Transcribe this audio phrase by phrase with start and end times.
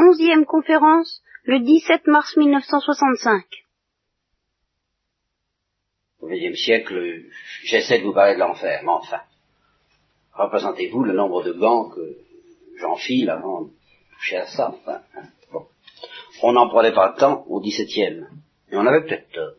[0.00, 3.44] onzième conférence, le 17 mars 1965.
[6.20, 7.24] Au XXe siècle,
[7.64, 9.20] j'essaie de vous parler de l'enfer, mais enfin,
[10.34, 12.16] représentez-vous le nombre de gants que
[12.78, 13.70] j'enfile avant de
[14.14, 14.74] toucher à ça.
[14.74, 15.22] Enfin, hein,
[15.52, 15.66] bon.
[16.42, 18.26] On n'en prenait pas tant au XVIIe,
[18.70, 19.52] et on avait peut-être tort.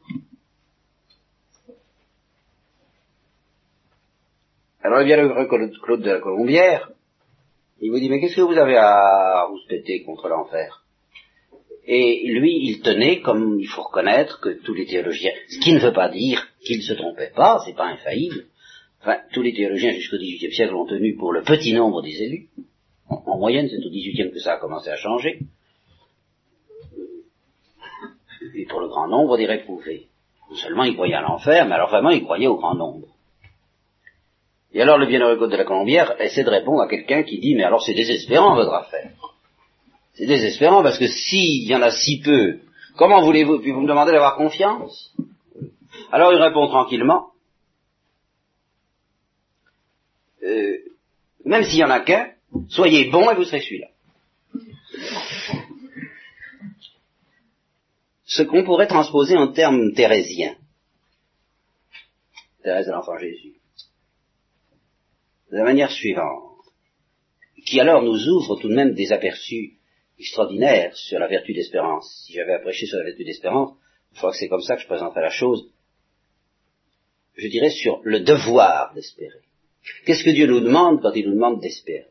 [4.84, 6.92] Alors il vient le Claude de la Colombière,
[7.82, 10.84] il vous dit, mais qu'est-ce que vous avez à vous péter contre l'enfer?
[11.86, 15.80] Et lui, il tenait, comme il faut reconnaître, que tous les théologiens, ce qui ne
[15.80, 18.46] veut pas dire qu'il ne se trompait pas, c'est pas infaillible,
[19.02, 22.50] enfin, tous les théologiens jusqu'au XVIIIe siècle ont tenu pour le petit nombre des élus,
[23.10, 25.40] en, en moyenne c'est au XVIIIe que ça a commencé à changer,
[28.56, 30.08] et pour le grand nombre des réprouvés.
[30.50, 33.08] Non seulement ils croyaient à l'enfer, mais alors vraiment ils croyaient au grand nombre.
[34.74, 37.56] Et alors le bienheureux Côte de la Colombière essaie de répondre à quelqu'un qui dit,
[37.56, 39.12] mais alors c'est désespérant votre affaire.
[40.14, 42.60] C'est désespérant parce que s'il y en a si peu,
[42.98, 45.14] comment voulez-vous, puis vous me demandez d'avoir confiance?
[46.12, 47.32] Alors il répond tranquillement,
[50.44, 50.78] euh,
[51.44, 52.32] même s'il y en a qu'un,
[52.70, 53.88] soyez bon et vous serez celui-là.
[58.26, 60.56] Ce qu'on pourrait transposer en termes thérésiens.
[62.64, 63.61] Thérèse de l'Enfant Jésus
[65.52, 66.52] de la manière suivante,
[67.66, 69.78] qui alors nous ouvre tout de même des aperçus
[70.18, 72.24] extraordinaires sur la vertu d'espérance.
[72.26, 73.78] Si j'avais à sur la vertu d'espérance,
[74.14, 75.72] je crois que c'est comme ça que je présenterais la chose,
[77.36, 79.40] je dirais sur le devoir d'espérer.
[80.06, 82.08] Qu'est-ce que Dieu nous demande quand il nous demande d'espérer?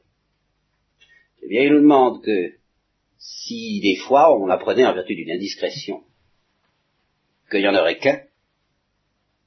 [1.43, 2.55] Eh bien, il nous demande que
[3.19, 6.03] si des fois on apprenait en vertu d'une indiscrétion
[7.51, 8.23] qu'il n'y en aurait qu'un,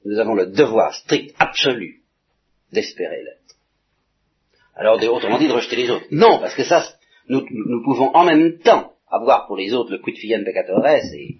[0.05, 2.03] nous avons le devoir strict, absolu,
[2.71, 3.42] d'espérer l'être.
[4.75, 6.05] Alors, autrement dit, de rejeter les autres.
[6.11, 6.83] Non, parce que ça,
[7.27, 11.37] nous, nous pouvons en même temps avoir pour les autres le quid fiam peccatores et,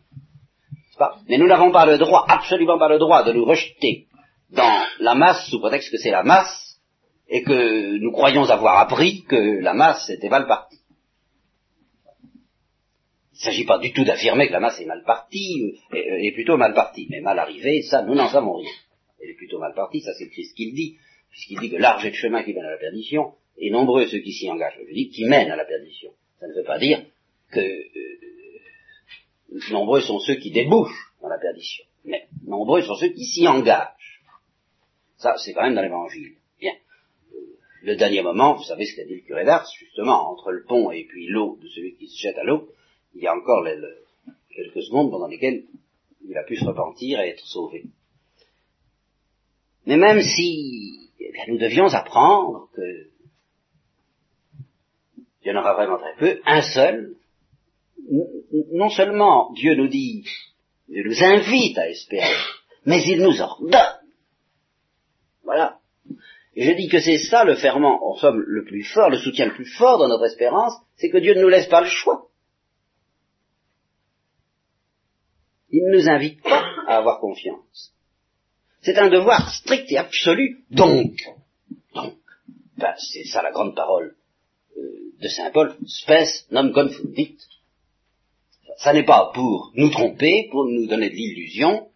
[0.98, 4.06] pas, mais nous n'avons pas le droit, absolument pas le droit de nous rejeter
[4.52, 6.80] dans la masse sous prétexte que c'est la masse
[7.28, 10.80] et que nous croyons avoir appris que la masse était mal partie.
[13.34, 16.32] Il ne s'agit pas du tout d'affirmer que la masse est mal partie, euh, est,
[16.34, 18.72] plutôt mal partie, mais mal arrivée, ça, nous n'en savons rien.
[19.22, 20.98] Elle est plutôt mal partie, ça c'est le Christ qui le dit
[21.34, 24.20] puisqu'il dit que large est le chemin qui mène à la perdition, et nombreux ceux
[24.20, 24.80] qui s'y engagent.
[24.88, 26.12] Je dis qui mènent à la perdition.
[26.40, 27.04] Ça ne veut pas dire
[27.52, 28.60] que euh,
[29.72, 34.22] nombreux sont ceux qui débouchent dans la perdition, mais nombreux sont ceux qui s'y engagent.
[35.18, 36.34] Ça, c'est quand même dans l'évangile.
[36.60, 36.74] Bien.
[37.34, 37.38] Euh,
[37.82, 40.92] le dernier moment, vous savez ce qu'a dit le curé d'Ars, justement, entre le pont
[40.92, 42.70] et puis l'eau de celui qui se jette à l'eau,
[43.16, 43.66] il y a encore
[44.56, 45.64] quelques secondes pendant lesquelles
[46.28, 47.86] il a pu se repentir et être sauvé.
[49.86, 52.82] Mais même si eh nous devions apprendre que
[55.44, 57.16] il y en aura vraiment très peu, un seul.
[58.72, 60.26] Non seulement Dieu nous dit,
[60.88, 62.36] Dieu nous invite à espérer,
[62.86, 64.00] mais il nous ordonne.
[65.44, 65.80] Voilà.
[66.56, 69.48] Et je dis que c'est ça le ferment, en somme, le plus fort, le soutien
[69.48, 72.28] le plus fort dans notre espérance, c'est que Dieu ne nous laisse pas le choix.
[75.70, 77.93] Il ne nous invite pas à avoir confiance.
[78.84, 80.66] C'est un devoir strict et absolu.
[80.70, 81.16] Donc,
[81.96, 82.18] donc,
[82.78, 84.16] ben, c'est ça la grande parole
[84.78, 84.82] euh,
[85.22, 87.38] de Saint Paul, spes non confundit.
[88.78, 91.88] Ça n'est pas pour nous tromper, pour nous donner de l'illusion,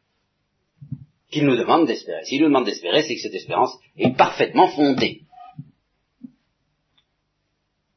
[1.30, 2.24] qu'il nous demande d'espérer.
[2.24, 5.24] S'il nous demande d'espérer, c'est que cette espérance est parfaitement fondée.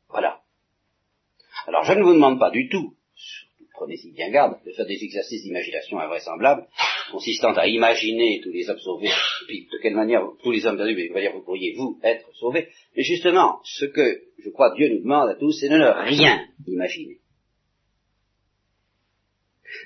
[0.08, 0.40] Voilà.
[1.68, 2.96] Alors je ne vous demande pas du tout,
[3.74, 6.66] prenez-y bien garde, de faire des exercices d'imagination invraisemblables,
[7.10, 9.10] consistant à imaginer tous les hommes sauvés,
[9.46, 12.32] puis de quelle manière tous les hommes perdus, de quelle manière vous pourriez vous être
[12.34, 12.68] sauvés.
[12.96, 16.46] Mais justement, ce que je crois Dieu nous demande à tous, c'est de ne rien
[16.66, 17.18] imaginer.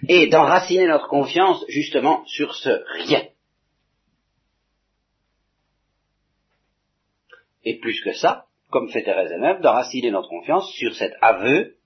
[0.09, 2.71] Et d'enraciner notre confiance justement sur ce
[3.03, 3.23] rien.
[7.65, 11.77] Et plus que ça, comme fait Thérèse elle-même, d'enraciner notre confiance sur cet aveu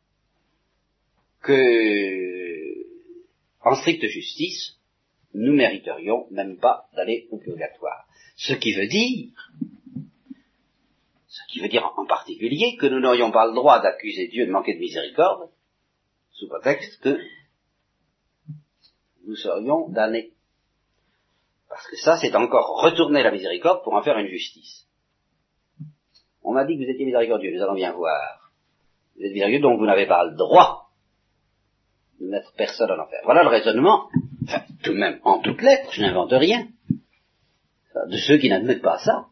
[1.42, 2.84] que,
[3.62, 4.77] en stricte justice,
[5.34, 8.06] nous mériterions même pas d'aller au purgatoire.
[8.36, 9.30] Ce qui veut dire,
[11.26, 14.52] ce qui veut dire en particulier que nous n'aurions pas le droit d'accuser Dieu de
[14.52, 15.50] manquer de miséricorde,
[16.32, 17.18] sous prétexte que
[19.26, 20.32] nous serions damnés.
[21.68, 24.86] Parce que ça, c'est encore retourner la miséricorde pour en faire une justice.
[26.42, 28.50] On m'a dit que vous étiez miséricordieux, nous allons bien voir.
[29.16, 30.90] Vous êtes miséricordieux, donc vous n'avez pas le droit
[32.20, 33.20] de mettre personne en enfer.
[33.24, 34.08] Voilà le raisonnement,
[34.48, 36.66] enfin, tout de même, en toutes lettres, je n'invente rien,
[38.06, 39.26] de ceux qui n'admettent pas ça.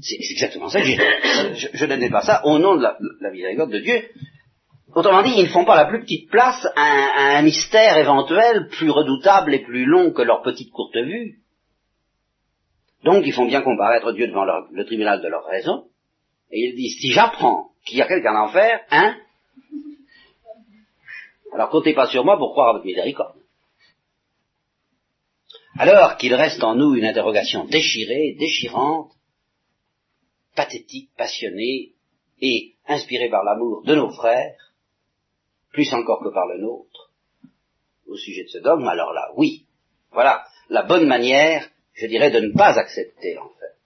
[0.00, 3.78] C'est exactement ça que je, je n'admets pas ça au nom de la, miséricorde de
[3.78, 4.08] Dieu.
[4.94, 8.90] Autrement dit, ils ne font pas la plus petite place à un, mystère éventuel plus
[8.90, 11.38] redoutable et plus long que leur petite courte vue.
[13.04, 15.84] Donc ils font bien comparaître Dieu devant le tribunal de leur raison,
[16.50, 19.16] et ils disent, si j'apprends qu'il y a quelqu'un en enfer, hein,
[21.52, 23.35] alors comptez pas sur moi pour croire à votre miséricorde.
[25.78, 29.12] Alors qu'il reste en nous une interrogation déchirée, déchirante,
[30.54, 31.92] pathétique, passionnée
[32.40, 34.74] et inspirée par l'amour de nos frères,
[35.72, 37.12] plus encore que par le nôtre,
[38.06, 39.66] au sujet de ce dogme, alors là, oui,
[40.12, 43.76] voilà la bonne manière, je dirais, de ne pas accepter en fait.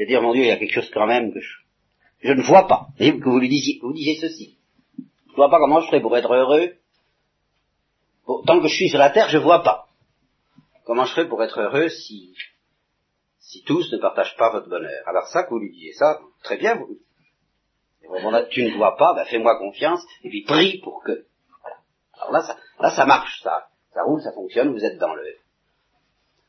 [0.00, 2.66] De dire, mon Dieu, il y a quelque chose quand même que je, ne vois
[2.66, 2.88] pas.
[2.98, 4.58] Que vous lui disiez, vous disiez ceci.
[4.98, 6.74] Je ne vois pas comment je ferais pour être heureux.
[8.46, 9.88] Tant que je suis sur la terre, je vois pas.
[10.84, 12.34] Comment je ferais pour être heureux si,
[13.38, 15.02] si tous ne partagent pas votre bonheur?
[15.06, 16.98] Alors ça, que vous lui disiez ça, très bien, vous.
[18.50, 21.26] tu ne vois pas, ben fais-moi confiance, et puis prie pour que.
[21.62, 21.76] Voilà.
[22.14, 23.68] Alors là, ça, là, ça marche, ça.
[23.92, 25.24] Ça roule, ça fonctionne, vous êtes dans le.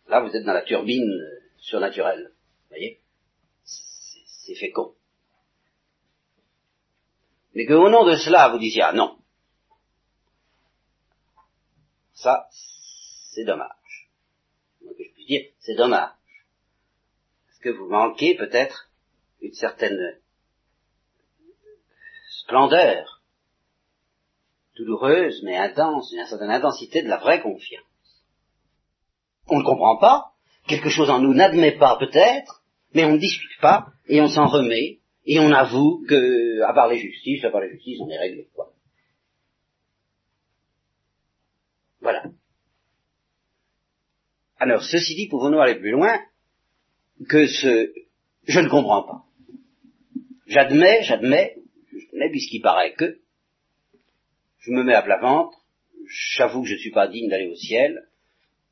[0.08, 1.10] Là, vous êtes dans la turbine
[1.58, 2.32] surnaturelle.
[2.32, 3.00] Vous voyez?
[3.64, 4.94] C'est fécond
[7.58, 9.18] mais qu'au nom de cela, vous disiez, ah non,
[12.18, 12.48] ça,
[13.32, 14.10] c'est dommage.
[14.82, 16.12] que je puis dire, c'est dommage.
[17.48, 18.90] Parce que vous manquez peut-être
[19.42, 20.18] une certaine
[22.42, 23.22] splendeur,
[24.76, 27.84] douloureuse mais intense, une certaine intensité de la vraie confiance.
[29.48, 30.34] On ne comprend pas,
[30.68, 34.48] quelque chose en nous n'admet pas peut-être, mais on ne discute pas et on s'en
[34.48, 38.18] remet et on avoue que, à part les justices, à part les justices, on est
[38.18, 38.74] réglé, quoi.
[42.08, 42.24] Voilà.
[44.60, 46.22] Alors, ceci dit, pouvons-nous aller plus loin
[47.28, 47.92] que ce
[48.46, 49.26] je ne comprends pas.
[50.46, 51.58] J'admets, j'admets,
[51.92, 53.20] j'admets puisqu'il paraît que
[54.60, 55.60] je me mets à plat ventre,
[56.38, 58.08] j'avoue que je ne suis pas digne d'aller au ciel,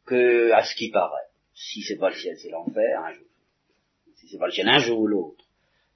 [0.05, 3.27] que à ce qui paraît, si c'est pas le ciel, c'est l'enfer, un jour.
[4.15, 5.43] Si c'est pas le ciel, un jour ou l'autre,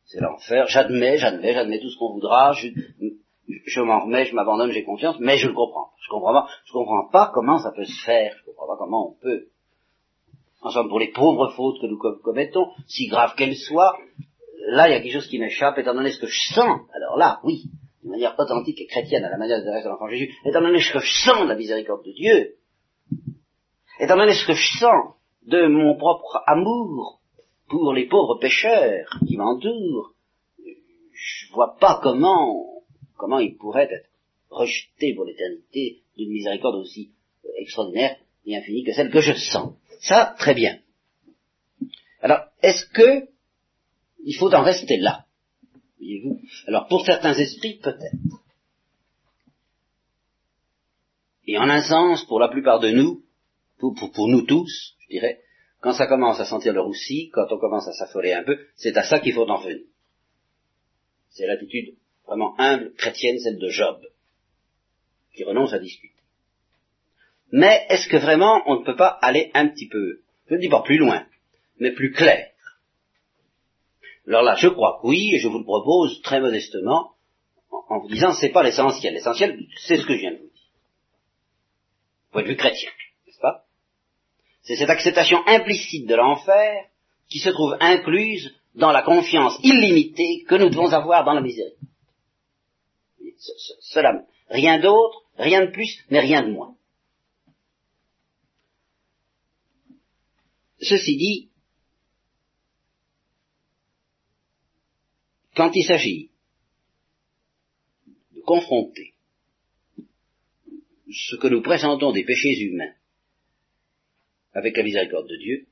[0.04, 0.68] c'est l'enfer.
[0.68, 2.52] J'admets, j'admets, j'admets tout ce qu'on voudra.
[3.66, 5.90] Je m'en remets, je m'abandonne, j'ai confiance, mais je le comprends.
[6.02, 6.48] Je comprends pas.
[6.66, 8.36] Je comprends pas comment ça peut se faire.
[8.40, 9.48] Je comprends pas comment on peut.
[10.62, 13.98] Ensemble, pour les pauvres fautes que nous commettons, si graves qu'elles soient,
[14.68, 16.82] là, il y a quelque chose qui m'échappe, étant donné ce que je sens.
[16.94, 17.64] Alors là, oui,
[18.04, 21.00] de manière authentique et chrétienne, à la manière de l'enfant Jésus, étant donné ce que
[21.00, 22.56] je sens de la miséricorde de Dieu,
[24.00, 25.14] étant donné ce que je sens
[25.48, 27.20] de mon propre amour
[27.70, 30.14] pour les pauvres pécheurs qui m'entourent,
[31.14, 32.79] je vois pas comment,
[33.20, 34.10] comment ils pourraient être
[34.50, 37.12] rejetés pour l'éternité d'une miséricorde aussi
[37.58, 39.76] extraordinaire et infinie que celle que je sens.
[40.00, 40.80] Ça, très bien.
[42.22, 43.28] Alors, est-ce que
[44.24, 45.26] il faut en rester là
[45.98, 46.40] Voyez-vous?
[46.68, 48.16] Alors, pour certains esprits, peut-être.
[51.46, 53.24] Et en un sens, pour la plupart de nous,
[53.80, 55.42] pour nous tous, je dirais,
[55.82, 58.96] quand ça commence à sentir le roussi, quand on commence à s'affoler un peu, c'est
[58.98, 59.84] à ça qu'il faut en venir.
[61.30, 61.96] C'est l'attitude
[62.30, 64.00] vraiment humble, chrétienne, celle de Job,
[65.36, 66.14] qui renonce à discuter.
[67.52, 70.70] Mais est-ce que vraiment on ne peut pas aller un petit peu, je ne dis
[70.70, 71.26] pas plus loin,
[71.80, 72.48] mais plus clair?
[74.28, 77.14] Alors là, je crois que oui, et je vous le propose très modestement,
[77.72, 79.16] en, vous disant c'est pas l'essentiel.
[79.16, 80.70] L'essentiel, c'est ce que je viens de vous dire.
[82.32, 82.92] Point de vue chrétien.
[84.70, 86.86] C'est cette acceptation implicite de l'enfer
[87.28, 91.89] qui se trouve incluse dans la confiance illimitée que nous devons avoir dans la miséricorde.
[93.40, 96.76] Cela, rien d'autre, rien de plus, mais rien de moins.
[100.82, 101.50] Ceci dit,
[105.56, 106.32] quand il s'agit
[108.32, 109.14] de confronter
[111.12, 112.94] ce que nous présentons des péchés humains
[114.54, 115.68] avec la miséricorde de Dieu,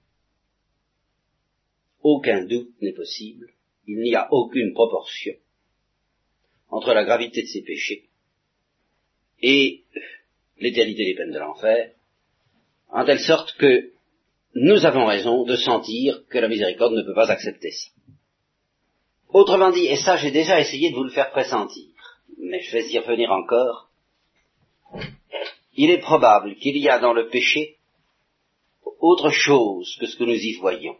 [2.01, 3.53] aucun doute n'est possible,
[3.85, 5.33] il n'y a aucune proportion
[6.69, 8.03] entre la gravité de ces péchés
[9.41, 9.83] et
[10.59, 11.91] l'éternité des peines de l'enfer,
[12.89, 13.91] en telle sorte que
[14.55, 17.89] nous avons raison de sentir que la miséricorde ne peut pas accepter ça.
[19.29, 21.85] Autrement dit, et ça j'ai déjà essayé de vous le faire pressentir,
[22.37, 23.89] mais je vais y revenir encore,
[25.75, 27.77] il est probable qu'il y a dans le péché
[28.99, 30.97] autre chose que ce que nous y voyons.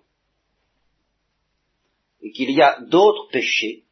[2.21, 3.83] Et qu'il y a d'autres péchés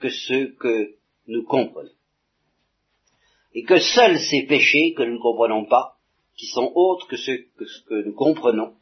[0.00, 0.94] que ceux que
[1.26, 1.90] nous comprenons.
[3.54, 5.98] Et que seuls ces péchés que nous ne comprenons pas,
[6.36, 8.74] qui sont autres que ceux que, que nous comprenons,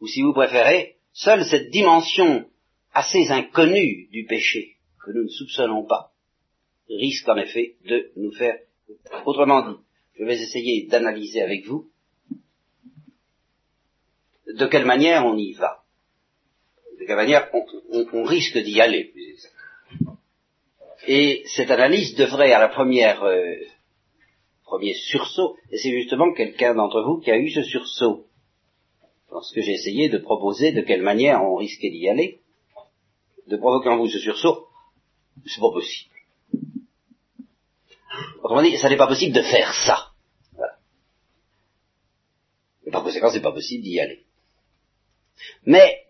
[0.00, 2.48] ou si vous préférez, seule cette dimension
[2.92, 6.12] assez inconnus du péché, que nous ne soupçonnons pas,
[6.88, 8.58] risque en effet de nous faire...
[9.24, 9.78] Autrement dit,
[10.18, 11.90] je vais essayer d'analyser avec vous
[14.46, 15.84] de quelle manière on y va,
[17.06, 17.48] de quelle manière
[18.12, 19.12] on, risque d'y aller.
[21.06, 23.54] Et cette analyse devrait à la première euh,
[24.64, 28.26] premier sursaut, et c'est justement quelqu'un d'entre vous qui a eu ce sursaut.
[29.30, 32.40] Lorsque j'ai essayé de proposer de quelle manière on risquait d'y aller,
[33.46, 34.66] de provoquer en vous ce sursaut,
[35.46, 36.10] c'est pas possible.
[38.42, 40.10] Autrement dit, ça n'est pas possible de faire ça.
[40.54, 40.72] Voilà.
[42.84, 44.24] Et par conséquent, c'est pas possible d'y aller.
[45.64, 46.05] Mais,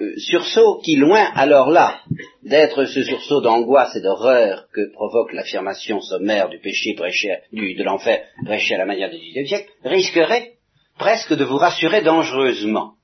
[0.00, 2.00] euh, sursaut qui, loin alors là
[2.42, 7.84] d'être ce sursaut d'angoisse et d'horreur que provoque l'affirmation sommaire du péché prêché, du, de
[7.84, 10.54] l'enfer prêché à la manière du XVIIIe siècle, risquerait
[10.98, 12.94] presque de vous rassurer dangereusement.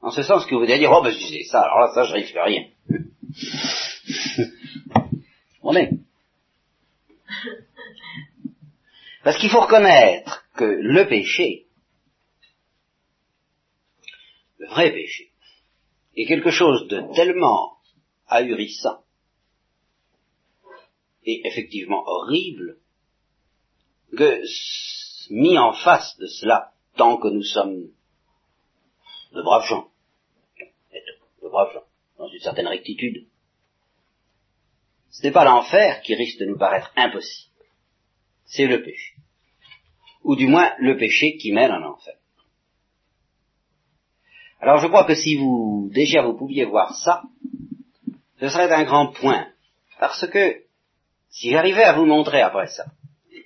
[0.00, 2.12] En ce sens que vous allez dire, oh ben c'est ça, alors là, ça je
[2.12, 2.66] risque rien.
[5.62, 5.90] On est.
[9.24, 11.66] Parce qu'il faut reconnaître que le péché,
[14.58, 15.30] le vrai péché,
[16.18, 17.76] est quelque chose de tellement
[18.26, 19.02] ahurissant
[21.24, 22.78] et effectivement horrible
[24.16, 24.42] que
[25.30, 27.90] mis en face de cela, tant que nous sommes
[29.32, 29.90] de braves gens,
[31.42, 31.84] de braves gens,
[32.16, 33.26] dans une certaine rectitude,
[35.10, 37.64] ce n'est pas l'enfer qui risque de nous paraître impossible,
[38.44, 39.14] c'est le péché.
[40.24, 42.16] Ou du moins le péché qui mène en enfer.
[44.60, 47.22] Alors je crois que si vous, déjà vous pouviez voir ça,
[48.40, 49.46] ce serait un grand point.
[50.00, 50.62] Parce que
[51.30, 52.86] si j'arrivais à vous montrer après ça,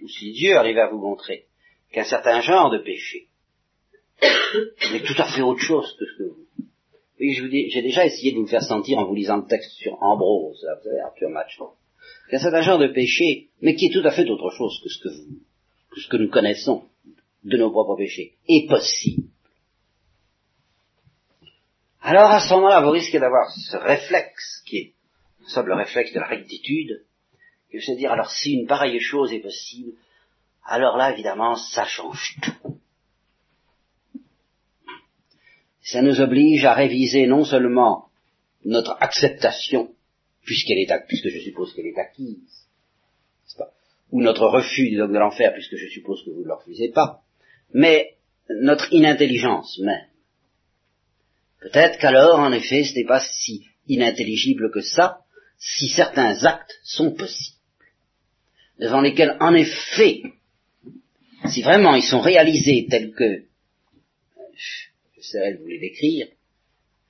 [0.02, 1.47] ou si Dieu arrivait à vous montrer
[1.92, 3.28] qu'un certain genre de péché
[4.23, 6.47] est tout à fait autre chose que ce que vous.
[7.21, 10.66] Oui, j'ai déjà essayé de vous faire sentir en vous lisant le texte sur Ambrose,
[10.83, 11.69] vous Arthur Matchon,
[12.31, 14.99] qu'un certain genre de péché, mais qui est tout à fait autre chose que ce
[15.02, 15.38] que vous,
[15.90, 16.83] que ce que nous connaissons
[17.45, 19.28] de nos propres péchés, est possible.
[22.02, 24.92] Alors à ce moment-là, vous risquez d'avoir ce réflexe qui est,
[25.47, 27.04] ça, le réflexe de la rectitude,
[27.71, 29.92] qui veut se dire, alors si une pareille chose est possible,
[30.64, 32.78] alors là, évidemment, ça change tout.
[35.82, 38.09] Ça nous oblige à réviser non seulement
[38.64, 39.92] notre acceptation,
[40.44, 42.66] puisqu'elle est, puisque je suppose qu'elle est acquise,
[44.11, 46.90] ou notre refus du dogme de l'enfer, puisque je suppose que vous ne le refusez
[46.90, 47.23] pas,
[47.73, 48.16] mais
[48.50, 50.12] notre inintelligence même.
[51.62, 55.21] Peut-être qu'alors, en effet, ce n'est pas si inintelligible que ça,
[55.59, 57.59] si certains actes sont possibles,
[58.81, 60.23] devant lesquels, en effet,
[61.47, 63.45] si vraiment ils sont réalisés tels que,
[65.16, 66.26] j'essaierai de vous les décrire,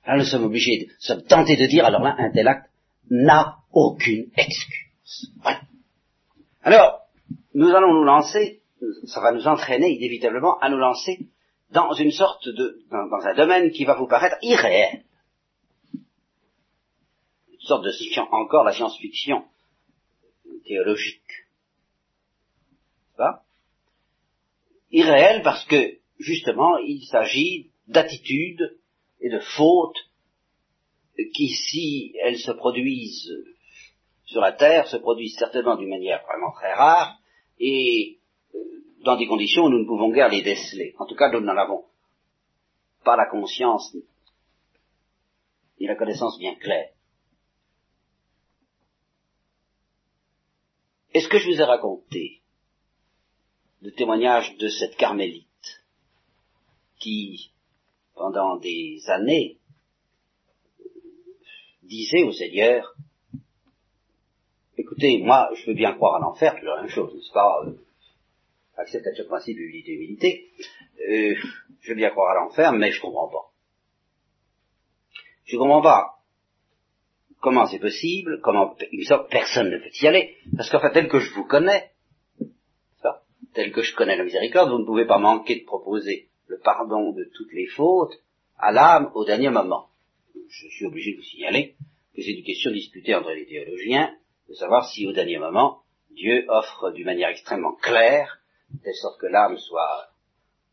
[0.03, 2.69] alors nous sommes obligés, nous sommes tentés de dire, alors là, un tel acte
[3.09, 5.31] n'a aucune excuse.
[5.41, 5.61] Voilà.
[6.61, 6.99] Alors,
[7.55, 8.61] nous allons nous lancer,
[9.05, 11.27] ça va nous entraîner inévitablement à nous lancer
[11.73, 15.03] dans une sorte de, dans, un domaine qui va vous paraître irréel.
[17.51, 19.43] Une sorte de science, encore la science-fiction
[20.65, 21.21] théologique.
[23.17, 23.43] Ça
[24.93, 28.77] irréel parce que, justement, il s'agit d'attitudes
[29.19, 29.97] et de fautes
[31.33, 33.31] qui, si elles se produisent
[34.25, 37.17] sur la Terre, se produisent certainement d'une manière vraiment très rare
[37.59, 38.19] et
[39.03, 40.95] dans des conditions où nous ne pouvons guère les déceler.
[40.97, 41.85] En tout cas, nous n'en avons
[43.03, 43.95] pas la conscience
[45.79, 46.89] ni la connaissance bien claire.
[51.13, 52.41] Est-ce que je vous ai raconté
[53.81, 55.47] le témoignage de cette carmélite
[56.99, 57.51] qui,
[58.15, 59.59] pendant des années,
[61.83, 62.95] disait au Seigneur,
[64.77, 67.65] écoutez, moi, je veux bien croire à l'enfer, c'est la même chose, n'est-ce pas?
[68.77, 70.49] Accepte ce principe humilité, humilité.
[71.09, 71.35] Euh,
[71.81, 73.51] je veux bien croire à l'enfer, mais je comprends pas.
[75.45, 76.19] Je comprends pas
[77.41, 78.75] comment c'est possible, comment
[79.29, 81.91] personne ne peut y aller, parce qu'en fait, tel que je vous connais,
[83.53, 87.11] tel que je connais la miséricorde, vous ne pouvez pas manquer de proposer le pardon
[87.11, 88.13] de toutes les fautes
[88.57, 89.89] à l'âme au dernier moment.
[90.49, 91.75] Je suis obligé de vous signaler
[92.15, 94.15] que c'est une question disputée entre les théologiens
[94.49, 95.79] de savoir si au dernier moment
[96.11, 98.39] Dieu offre d'une manière extrêmement claire,
[98.73, 100.09] de telle sorte que l'âme soit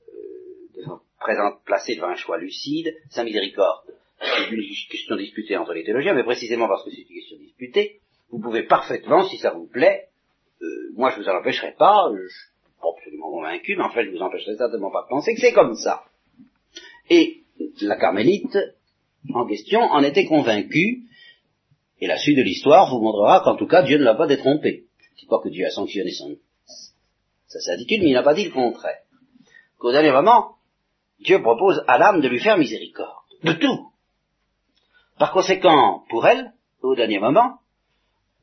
[0.09, 3.83] euh, présente, placée devant un choix lucide, sa miséricorde.
[4.21, 8.01] C'est une question disputée entre les théologiens, mais précisément parce que c'est une question disputée,
[8.31, 10.09] vous pouvez parfaitement, si ça vous plaît,
[10.63, 12.11] euh, moi je vous en empêcherai pas,
[12.81, 15.53] pas absolument convaincu, mais en fait, je vous empêcherai certainement pas de penser que c'est
[15.53, 16.05] comme ça.
[17.09, 17.43] Et
[17.83, 18.57] la carmélite
[19.35, 21.03] en question en était convaincu,
[22.01, 24.87] et la suite de l'histoire vous montrera qu'en tout cas Dieu ne l'a pas détrompé.
[24.99, 26.37] Je ne dis pas que Dieu a sanctionné son,
[27.51, 29.03] sa certitude, mais il n'a pas dit le contraire.
[29.79, 30.57] Qu'au dernier moment,
[31.19, 33.25] Dieu propose à l'âme de lui faire miséricorde.
[33.43, 33.91] De tout.
[35.19, 36.53] Par conséquent, pour elle,
[36.83, 37.59] au dernier moment,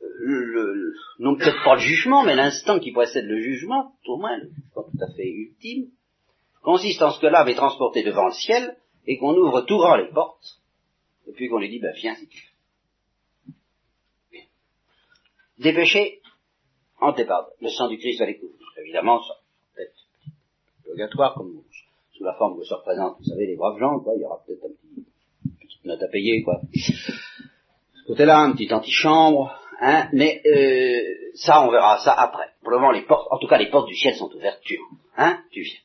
[0.02, 4.38] le, non peut-être pas le jugement, mais l'instant qui précède le jugement, au moins,
[4.76, 5.88] pas tout à fait ultime,
[6.62, 9.96] consiste en ce que l'âme est transportée devant le ciel et qu'on ouvre tout grand
[9.96, 10.60] les portes,
[11.28, 14.42] et puis qu'on lui dit, ben viens si tu veux.
[15.60, 16.22] Des
[17.00, 17.16] en
[17.62, 18.57] Le sang du Christ va les couvrir.
[18.80, 19.34] Évidemment, ça
[19.76, 19.96] peut être
[20.84, 21.64] purgatoire, comme
[22.18, 24.42] sous la forme que ça représente, vous savez, les braves gens, quoi, il y aura
[24.46, 25.06] peut-être un petit,
[25.46, 26.62] une petite note à payer, quoi.
[26.74, 32.50] Ce côté-là, un petit antichambre, hein, mais euh, ça, on verra ça après.
[32.62, 34.80] Pour le moment, les portes, en tout cas, les portes du ciel sont ouvertes, tu,
[35.18, 35.80] hein, tu viens.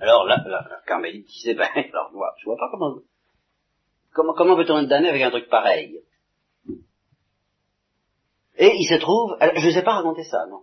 [0.00, 2.96] Alors là, là, là Carmélite disait, ben, alors moi, je vois pas comment,
[4.12, 6.00] comment, comment peut-on être damné avec un truc pareil?
[8.60, 10.62] Et il se trouve, je ne sais pas raconter ça, non?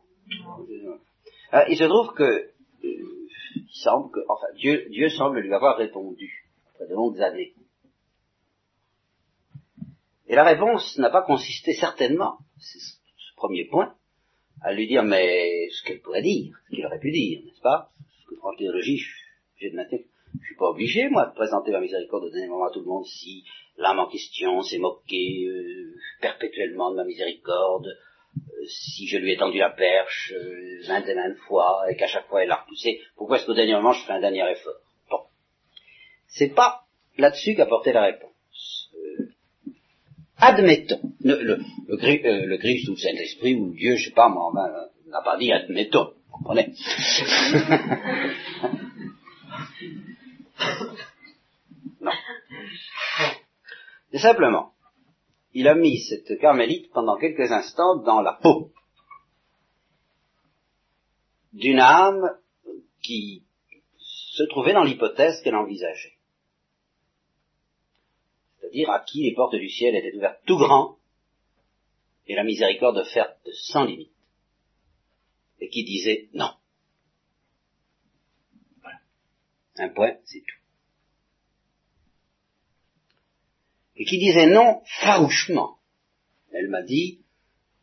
[1.53, 2.50] Euh, il se trouve que, euh,
[2.84, 7.53] il semble que, enfin, Dieu, Dieu semble lui avoir répondu après de longues années.
[10.27, 13.96] Et la réponse n'a pas consisté certainement, c'est ce premier point,
[14.62, 17.91] à lui dire mais ce qu'elle pourrait dire, ce qu'il aurait pu dire, n'est-ce pas?
[18.41, 19.01] En théologie,
[19.58, 19.77] j'ai de
[20.41, 22.86] je suis pas obligé, moi, de présenter la miséricorde au dernier moment à tout le
[22.86, 23.46] monde si
[23.77, 27.88] l'âme en question s'est moquée euh, perpétuellement de ma miséricorde,
[28.68, 32.28] si je lui ai tendu la perche euh, vingt et vingt fois et qu'à chaque
[32.28, 34.74] fois elle l'a repoussé, pourquoi est-ce qu'au dernier moment je fais un dernier effort?
[35.10, 35.20] Bon.
[36.28, 36.82] C'est pas
[37.18, 38.92] là-dessus qu'a porté la réponse.
[40.38, 41.02] admettons.
[41.22, 41.58] Le,
[42.58, 44.52] Christ ou le Saint-Esprit ou Dieu, je sais pas, moi,
[45.08, 46.14] n'a pas dit admettons.
[46.30, 46.74] Vous comprenez?
[52.02, 52.12] Non.
[54.12, 54.75] C'est simplement,
[55.56, 58.74] il a mis cette carmélite pendant quelques instants dans la peau
[61.53, 62.38] d'une âme
[63.01, 63.46] qui
[63.98, 66.18] se trouvait dans l'hypothèse qu'elle envisageait.
[68.60, 70.98] C'est-à-dire à qui les portes du ciel étaient ouvertes tout grand
[72.27, 74.12] et la miséricorde offerte sans limite.
[75.62, 76.51] Et qui disait non.
[79.77, 80.65] Un point, c'est tout.
[83.96, 85.77] Et qui disait non farouchement.
[86.51, 87.22] Elle m'a dit,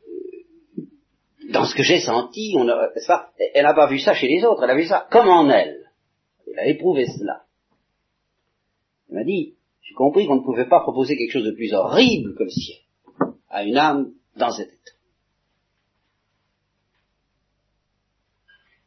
[0.08, 0.82] euh,
[1.50, 2.90] dans ce que j'ai senti, on a,
[3.54, 5.90] elle n'a pas vu ça chez les autres, elle a vu ça comme en elle.
[6.46, 7.44] Elle a éprouvé cela.
[9.08, 12.34] Elle m'a dit, j'ai compris qu'on ne pouvait pas proposer quelque chose de plus horrible
[12.36, 12.78] que le ciel
[13.52, 14.92] à une âme dans cet état.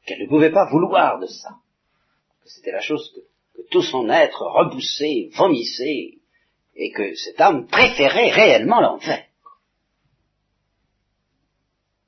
[0.05, 1.49] Qu'elle ne pouvait pas vouloir de ça
[2.43, 6.19] que c'était la chose que, tout son être repoussait, vomissait,
[6.75, 9.25] et que cette âme préférait réellement l'enfer.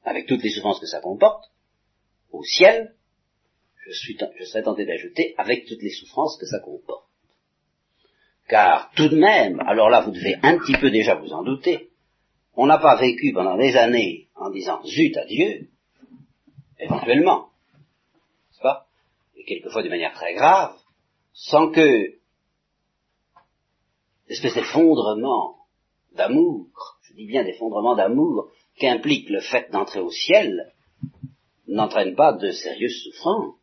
[0.04, 1.52] Avec toutes les souffrances que ça comporte,
[2.32, 2.94] au ciel,
[3.86, 7.08] je, serais tenté d'ajouter, avec toutes les souffrances que ça comporte.
[8.48, 11.90] Car tout de même, alors là vous devez un petit peu déjà vous en douter,
[12.56, 15.70] on n'a pas vécu pendant des années en disant zut à Dieu,
[16.80, 17.50] éventuellement,
[18.50, 18.88] n'est-ce pas?
[19.46, 20.76] Quelquefois de manière très grave,
[21.34, 22.17] sans que
[24.28, 25.58] l'espèce d'effondrement
[26.14, 26.68] d'amour,
[27.04, 30.74] je dis bien d'effondrement d'amour, qu'implique le fait d'entrer au ciel,
[31.68, 33.56] n'entraîne pas de sérieuses souffrances,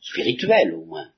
[0.00, 1.08] spirituelles au moins.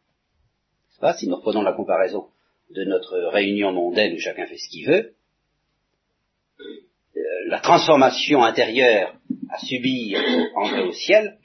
[1.00, 2.28] Pas, si nous reprenons la comparaison
[2.70, 5.14] de notre réunion mondaine où chacun fait ce qu'il veut,
[6.60, 9.14] euh, la transformation intérieure
[9.50, 10.20] à subir
[10.54, 11.38] entrer au ciel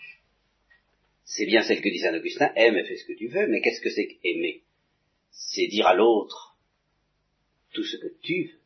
[1.33, 3.61] c'est bien celle que dit Saint Augustin, aime et fais ce que tu veux, mais
[3.61, 4.63] qu'est-ce que c'est qu'aimer
[5.31, 6.50] C'est dire à l'autre
[7.73, 8.59] tout ce que tu veux.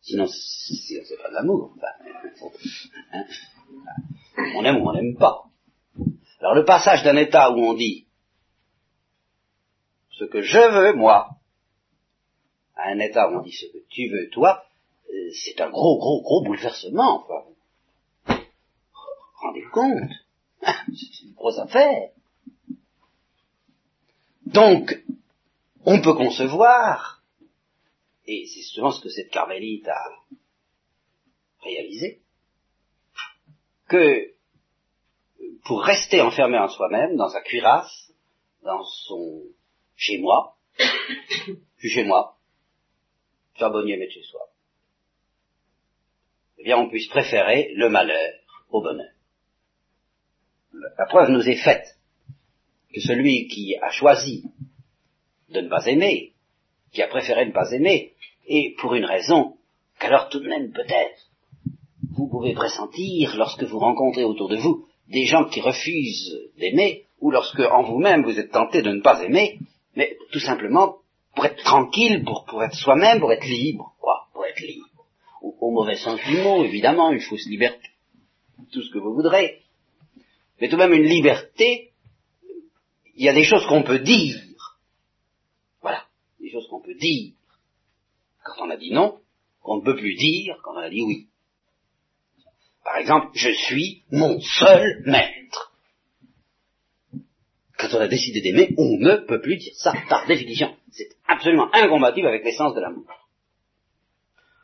[0.00, 1.74] Sinon, c'est pas de l'amour.
[3.12, 3.24] Hein.
[4.56, 5.44] on aime ou on n'aime pas.
[6.40, 8.06] Alors le passage d'un état où on dit
[10.10, 11.30] ce que je veux, moi,
[12.76, 14.64] à un état où on dit ce que tu veux, toi,
[15.10, 17.26] euh, c'est un gros, gros, gros bouleversement.
[19.40, 20.10] Rendez-vous compte
[20.64, 22.10] c'est une grosse affaire.
[24.46, 25.02] Donc,
[25.84, 27.22] on peut concevoir,
[28.26, 30.04] et c'est souvent ce que cette carmélite a
[31.60, 32.22] réalisé,
[33.88, 34.34] que
[35.64, 38.12] pour rester enfermé en soi-même, dans sa cuirasse,
[38.62, 39.42] dans son
[39.96, 42.36] chez moi, je chez moi,
[43.56, 44.48] charbonnier mais chez soi,
[46.58, 48.32] eh bien on puisse préférer le malheur
[48.70, 49.10] au bonheur.
[50.72, 51.98] La preuve nous est faite
[52.92, 54.44] que celui qui a choisi
[55.48, 56.33] de ne pas aimer,
[56.94, 58.12] qui a préféré ne pas aimer,
[58.46, 59.56] et pour une raison
[59.98, 61.28] qu'alors tout de même peut-être
[62.16, 67.30] vous pouvez pressentir lorsque vous rencontrez autour de vous des gens qui refusent d'aimer, ou
[67.30, 69.58] lorsque en vous-même vous êtes tenté de ne pas aimer,
[69.96, 70.96] mais tout simplement
[71.34, 74.86] pour être tranquille, pour, pour être soi-même, pour être libre, quoi, pour être libre.
[75.42, 77.88] Au, au, mauvais sens du mot, évidemment, une fausse liberté,
[78.72, 79.58] tout ce que vous voudrez.
[80.60, 81.90] Mais tout de même une liberté,
[83.16, 84.40] il y a des choses qu'on peut dire.
[86.68, 87.32] Qu'on peut dire.
[88.44, 89.18] Quand on a dit non,
[89.62, 91.26] on ne peut plus dire quand on a dit oui.
[92.84, 95.72] Par exemple, je suis mon seul maître.
[97.78, 100.74] Quand on a décidé d'aimer, on ne peut plus dire ça, par définition.
[100.90, 103.06] C'est absolument incompatible avec l'essence de l'amour.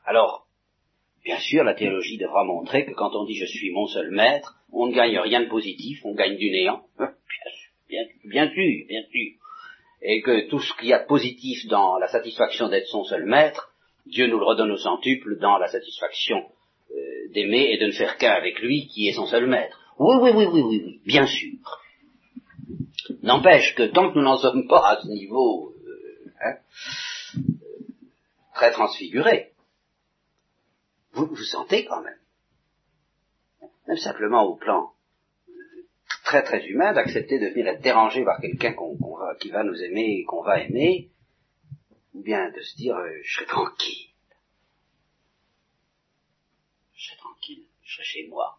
[0.05, 0.47] Alors,
[1.25, 4.61] bien sûr, la théologie devra montrer que quand on dit je suis mon seul maître,
[4.73, 6.85] on ne gagne rien de positif, on gagne du néant.
[7.89, 9.40] Bien, bien, bien sûr, bien sûr.
[10.03, 13.25] Et que tout ce qu'il y a de positif dans la satisfaction d'être son seul
[13.27, 13.73] maître,
[14.07, 16.39] Dieu nous le redonne au centuple dans la satisfaction
[16.91, 19.79] euh, d'aimer et de ne faire qu'un avec lui qui est son seul maître.
[19.99, 21.53] Oui, oui, oui, oui, oui, oui, bien sûr.
[23.23, 26.57] N'empêche que tant que nous n'en sommes pas à ce niveau euh, hein,
[27.37, 27.43] euh,
[28.55, 29.53] très transfiguré,
[31.13, 32.19] vous vous sentez quand même,
[33.87, 34.91] même simplement au plan
[36.25, 39.63] très très humain, d'accepter de venir être dérangé par quelqu'un qu'on, qu'on va, qui va
[39.63, 41.09] nous aimer et qu'on va aimer,
[42.15, 44.09] ou bien de se dire euh, je serai tranquille.
[46.95, 48.57] Je serai tranquille, je serai chez moi.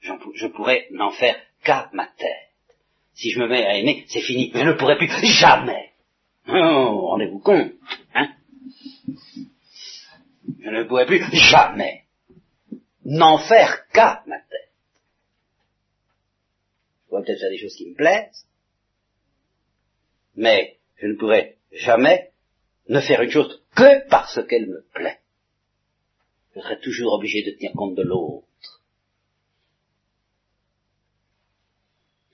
[0.00, 2.50] Je pourrais n'en faire qu'à ma tête.
[3.12, 4.50] Si je me mets à aimer, c'est fini.
[4.54, 5.92] Je ne pourrai plus jamais.
[6.48, 7.72] Oh, rendez-vous compte,
[8.14, 8.34] hein
[10.58, 12.04] Je ne pourrai plus jamais
[13.04, 14.72] n'en faire qu'à ma tête.
[17.04, 18.46] Je pourrais peut-être faire des choses qui me plaisent,
[20.34, 22.30] mais je ne pourrai jamais
[22.88, 25.20] ne faire une chose que parce qu'elle me plaît.
[26.54, 28.82] Je serai toujours obligé de tenir compte de l'autre,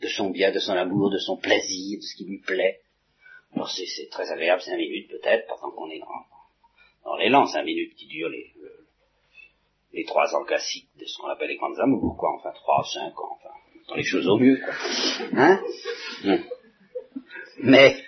[0.01, 2.81] de son bien, de son amour, de son plaisir, de ce qui lui plaît.
[3.55, 6.25] Alors c'est, très agréable, cinq minutes peut-être, pendant qu'on est dans,
[7.05, 8.53] dans l'élan, cinq minutes qui durent les,
[10.07, 13.39] trois ans classiques de ce qu'on appelle les grandes amours, quoi, enfin trois, cinq ans,
[13.41, 13.55] enfin,
[13.89, 14.61] dans les choses au mieux.
[15.33, 15.61] Hein?
[16.25, 16.45] Hum.
[17.59, 18.05] Mais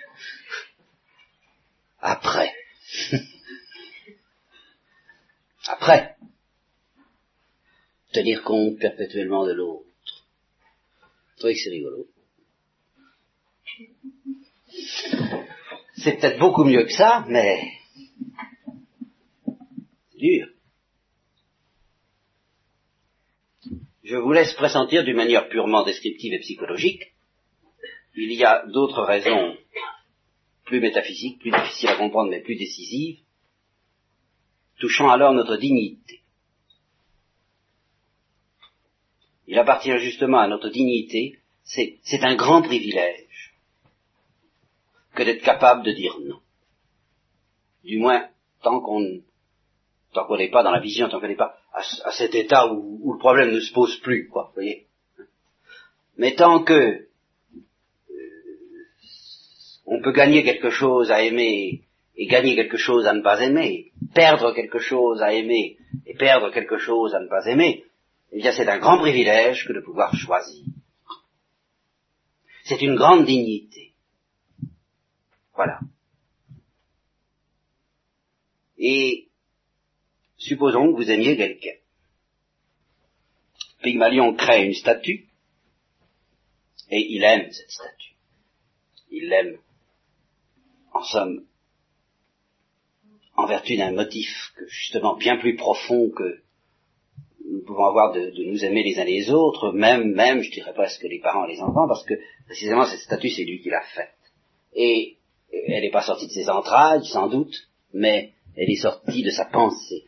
[1.99, 2.53] après.
[5.67, 6.15] Après.
[8.11, 9.85] Tenir compte perpétuellement de l'autre.
[11.03, 12.07] Vous trouvez que c'est rigolo
[15.95, 17.61] C'est peut-être beaucoup mieux que ça, mais
[20.11, 20.47] c'est dur.
[24.03, 27.13] Je vous laisse pressentir d'une manière purement descriptive et psychologique.
[28.21, 29.55] Il y a d'autres raisons
[30.65, 33.19] plus métaphysiques, plus difficiles à comprendre, mais plus décisives,
[34.77, 36.21] touchant alors notre dignité.
[39.47, 43.55] Il appartient justement à notre dignité, c'est un grand privilège
[45.15, 46.41] que d'être capable de dire non.
[47.85, 48.27] Du moins,
[48.61, 48.99] tant qu'on
[50.37, 53.13] n'est pas dans la vision, tant qu'on n'est pas à, à, cet état où, où,
[53.13, 54.87] le problème ne se pose plus, quoi, vous voyez.
[56.17, 57.08] Mais tant que
[59.89, 61.81] on peut gagner quelque chose à aimer
[62.15, 66.51] et gagner quelque chose à ne pas aimer, perdre quelque chose à aimer et perdre
[66.51, 67.85] quelque chose à ne pas aimer,
[68.31, 70.63] eh bien c'est un grand privilège que de pouvoir choisir.
[72.65, 73.93] C'est une grande dignité.
[75.55, 75.79] Voilà.
[78.77, 79.27] Et
[80.37, 81.77] supposons que vous aimiez quelqu'un.
[83.81, 85.25] Pygmalion crée une statue
[86.91, 88.13] et il aime cette statue.
[89.09, 89.57] Il l'aime
[90.99, 91.45] en somme,
[93.35, 96.41] en vertu d'un motif que justement bien plus profond que
[97.45, 101.03] nous pouvons avoir de, nous aimer les uns les autres, même, même, je dirais presque
[101.03, 104.13] les parents et les enfants, parce que précisément cette statue, c'est lui qui l'a faite.
[104.73, 105.17] Et
[105.51, 107.55] elle n'est pas sortie de ses entrailles, sans doute,
[107.93, 110.03] mais elle est sortie de sa pensée.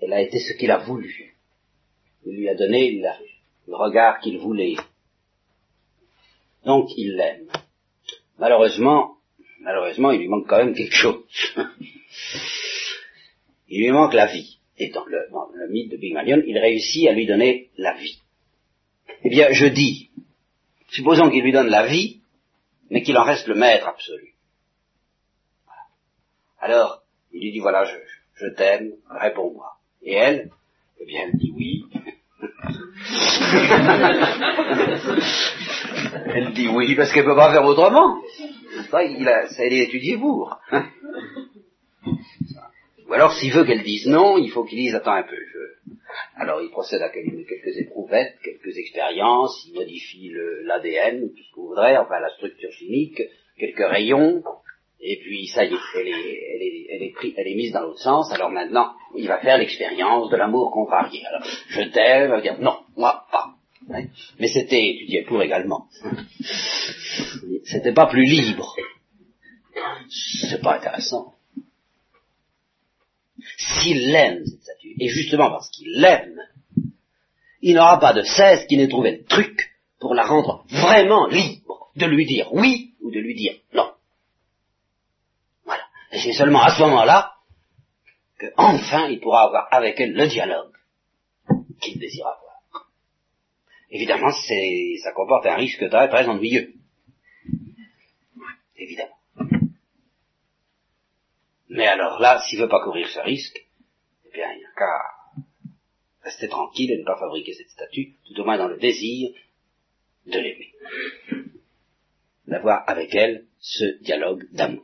[0.00, 1.36] Elle a été ce qu'il a voulu.
[2.26, 3.02] Il lui a donné
[3.66, 4.76] le regard qu'il voulait.
[6.64, 7.48] Donc il l'aime.
[8.38, 9.13] Malheureusement,
[9.64, 11.24] malheureusement, il lui manque quand même quelque chose.
[13.68, 14.58] il lui manque la vie.
[14.78, 18.20] Et dans le, mythe de Pygmalion, il réussit à lui donner la vie.
[19.24, 20.10] Eh bien, je dis,
[20.90, 22.20] supposons qu'il lui donne la vie,
[22.90, 24.34] mais qu'il en reste le maître absolu.
[26.60, 27.96] Alors, il lui dit, voilà, je,
[28.34, 29.78] je t'aime, réponds-moi.
[30.02, 30.50] Et elle,
[31.00, 31.84] eh bien, elle dit oui.
[36.34, 38.18] elle dit oui parce qu'elle peut pas faire autrement.
[38.90, 40.58] Ça, il a, ça, elle pour.
[40.70, 40.86] Hein.
[43.08, 45.58] Ou alors, s'il veut qu'elle dise non, il faut qu'il dise, attends un peu, je...
[46.36, 50.32] Alors, il procède à quelques éprouvettes, quelques expériences, il modifie
[50.64, 53.20] l'ADN, tout ce qu'on voudrait, enfin la structure chimique,
[53.58, 54.42] quelques rayons,
[55.00, 58.50] et puis ça elle est, elle est, elle est, elle mise dans l'autre sens, alors
[58.50, 61.24] maintenant, il va faire l'expérience de l'amour contrarié.
[61.26, 63.53] Alors, je t'aime, va dire, non, moi, pas.
[63.88, 65.88] Mais c'était étudié pour également.
[67.64, 68.74] C'était pas plus libre.
[70.08, 71.34] C'est pas intéressant.
[73.58, 76.38] S'il l'aime, cette statue, et justement parce qu'il l'aime,
[77.60, 79.70] il n'aura pas de cesse qui n'ait trouvé le truc
[80.00, 83.90] pour la rendre vraiment libre, de lui dire oui ou de lui dire non.
[85.64, 85.82] Voilà.
[86.12, 87.34] Et c'est seulement à ce moment-là
[88.38, 90.72] que, enfin, il pourra avoir avec elle le dialogue
[91.80, 92.26] qu'il désire
[93.94, 96.74] Évidemment, ça comporte un risque très, très ennuyeux.
[98.76, 99.16] Évidemment.
[101.68, 103.56] Mais alors là, s'il ne veut pas courir ce risque,
[104.26, 105.44] eh bien, il n'y a qu'à
[106.24, 109.30] rester tranquille et ne pas fabriquer cette statue, tout au moins dans le désir
[110.26, 110.72] de l'aimer.
[112.48, 114.82] D'avoir avec elle ce dialogue d'amour.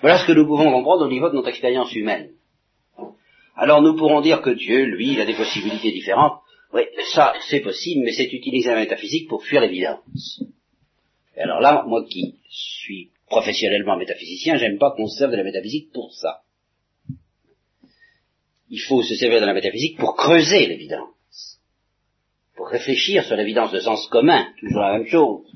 [0.00, 2.32] Voilà ce que nous pouvons comprendre au niveau de notre expérience humaine.
[3.54, 6.42] Alors nous pourrons dire que Dieu, lui, il a des possibilités différentes.
[6.72, 6.82] Oui,
[7.14, 10.42] ça, c'est possible, mais c'est utiliser la métaphysique pour fuir l'évidence.
[11.36, 15.44] Et alors là, moi qui suis professionnellement métaphysicien, j'aime pas qu'on se serve de la
[15.44, 16.42] métaphysique pour ça.
[18.70, 21.60] Il faut se servir de la métaphysique pour creuser l'évidence,
[22.54, 25.46] pour réfléchir sur l'évidence de sens commun, toujours la même chose,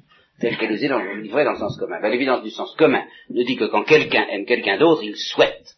[0.41, 2.01] telle qu'elle est dans le livret dans le sens commun.
[2.01, 5.77] Ben, l'évidence du sens commun nous dit que quand quelqu'un aime quelqu'un d'autre, il souhaite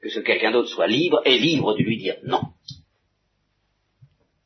[0.00, 2.42] que ce quelqu'un d'autre soit libre et libre de lui dire non.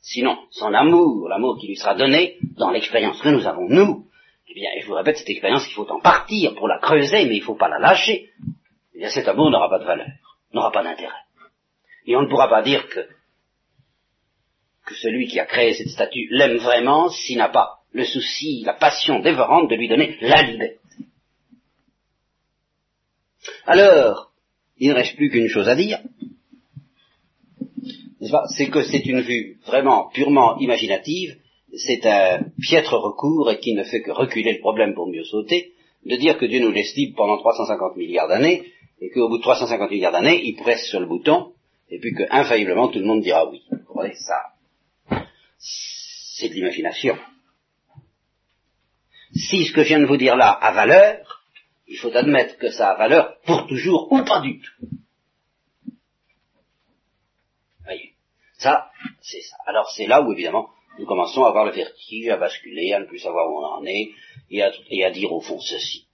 [0.03, 4.09] Sinon, son amour, l'amour qui lui sera donné dans l'expérience que nous avons, nous,
[4.49, 7.37] eh bien, je vous répète, cette expérience, il faut en partir pour la creuser, mais
[7.37, 8.31] il ne faut pas la lâcher.
[8.95, 10.09] Eh bien, cet amour n'aura pas de valeur,
[10.53, 11.15] n'aura pas d'intérêt.
[12.05, 13.01] Et on ne pourra pas dire que,
[14.87, 18.75] que celui qui a créé cette statue l'aime vraiment s'il n'a pas le souci, la
[18.75, 20.81] passion dévorante de lui donner la liberté.
[23.67, 24.33] Alors,
[24.79, 26.01] il ne reste plus qu'une chose à dire,
[28.57, 31.37] c'est que c'est une vue vraiment purement imaginative,
[31.75, 35.73] c'est un piètre recours et qui ne fait que reculer le problème pour mieux sauter,
[36.05, 38.65] de dire que Dieu nous laisse libre pendant 350 milliards d'années,
[39.01, 41.53] et qu'au bout de 350 milliards d'années, il presse sur le bouton,
[41.91, 43.63] et puis que infailliblement tout le monde dira oui.
[43.71, 44.15] Vous comprenez?
[44.15, 44.53] Ça
[45.59, 47.17] C'est de l'imagination.
[49.35, 51.43] Si ce que je viens de vous dire là a valeur,
[51.89, 54.87] il faut admettre que ça a valeur pour toujours ou pas du tout.
[58.63, 59.57] Ça, c'est ça.
[59.67, 63.07] Alors c'est là où évidemment nous commençons à avoir le vertige, à basculer, à ne
[63.07, 64.11] plus savoir où on en est,
[64.51, 64.63] et
[65.05, 66.07] à, dire au fond ceci.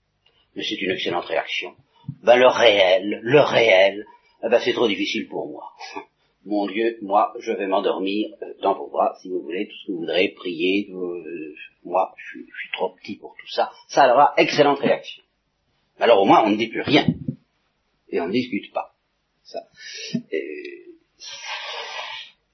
[0.55, 1.75] Mais c'est une excellente réaction.
[2.23, 4.03] Ben le réel, le réel,
[4.43, 5.65] eh ben c'est trop difficile pour moi.
[6.45, 9.87] Mon Dieu, moi, je vais m'endormir euh, dans vos bras, si vous voulez, tout ce
[9.87, 13.69] que vous voudrez, prier, euh, moi, je suis, trop petit pour tout ça.
[13.89, 15.21] Ça alors, excellente réaction.
[15.99, 17.05] Alors au moins, on ne dit plus rien.
[18.07, 18.95] Et on ne discute pas.
[19.43, 19.59] Ça.
[20.15, 20.79] Euh,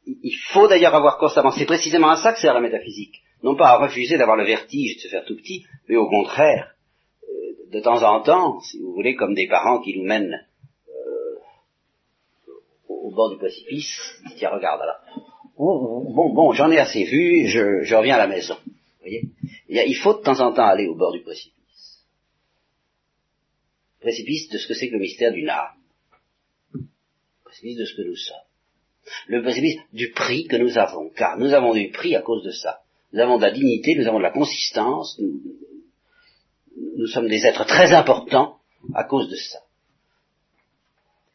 [0.05, 3.21] il faut d'ailleurs avoir constamment, c'est précisément à ça que sert la métaphysique.
[3.43, 6.75] Non pas à refuser d'avoir le vertige de se faire tout petit, mais au contraire,
[7.23, 10.47] euh, de temps en temps, si vous voulez, comme des parents qui nous mènent
[10.89, 11.39] euh,
[12.87, 15.01] au bord du précipice, disent, regarde là,
[15.57, 18.55] bon, bon, j'en ai assez vu, je, reviens à la maison.
[18.65, 19.23] Vous voyez?
[19.67, 22.05] Il faut de temps en temps aller au bord du précipice.
[23.99, 25.77] Précipice de ce que c'est que le mystère d'une âme.
[27.43, 28.44] Précipice de ce que nous sommes
[29.27, 32.51] le précipice du prix que nous avons, car nous avons du prix à cause de
[32.51, 32.79] ça.
[33.13, 35.19] Nous avons de la dignité, nous avons de la consistance,
[36.97, 38.57] nous, sommes des êtres très importants
[38.93, 39.59] à cause de ça.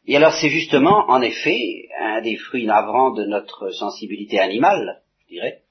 [0.05, 5.35] Et alors c'est justement, en effet, un des fruits navrants de notre sensibilité animale, je
[5.35, 5.61] dirais,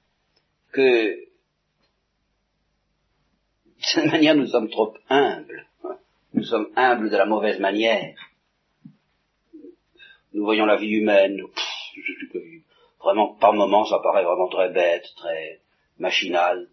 [0.72, 1.26] que de
[3.78, 5.66] cette manière nous sommes trop humbles.
[6.32, 8.14] Nous sommes humbles de la mauvaise manière.
[10.32, 11.40] Nous voyons la vie humaine,
[13.02, 15.60] vraiment, par moments, ça paraît vraiment très bête, très
[15.98, 16.66] machinal.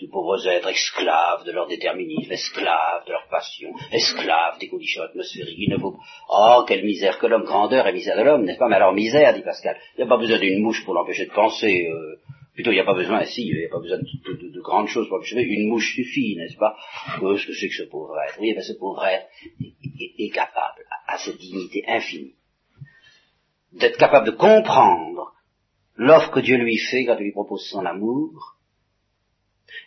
[0.00, 5.56] De pauvres êtres esclaves de leur déterminisme, esclaves de leur passion, esclaves des conditions atmosphériques.
[5.56, 5.96] Il ne faut...
[6.28, 8.68] Oh, quelle misère que l'homme, grandeur et misère de l'homme, n'est-ce pas?
[8.68, 9.78] Mais alors misère, dit Pascal.
[9.94, 11.86] Il n'y a pas besoin d'une mouche pour l'empêcher de penser.
[11.88, 12.16] Euh,
[12.54, 15.06] plutôt, il n'y a pas besoin, si, il n'y a pas besoin de, grandes choses
[15.08, 15.40] pour l'empêcher.
[15.40, 16.76] Une mouche suffit, n'est-ce pas?
[17.22, 19.28] Euh, Ce que c'est que ce pauvre être Oui, ben, ce pauvre être
[20.18, 22.34] est, capable à cette dignité infinie
[23.74, 25.32] d'être capable de comprendre
[25.96, 28.56] l'offre que Dieu lui fait quand il lui propose son amour,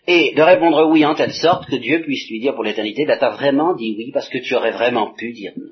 [0.05, 3.17] et de répondre oui en telle sorte que Dieu puisse lui dire pour l'éternité, bah,
[3.17, 5.71] t'as vraiment dit oui parce que tu aurais vraiment pu dire non.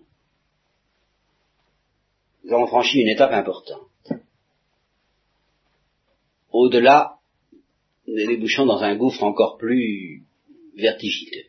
[2.43, 3.89] Nous avons franchi une étape importante.
[6.51, 7.17] Au-delà,
[8.07, 10.23] nous débouchons dans un gouffre encore plus
[10.77, 11.45] vertigineux,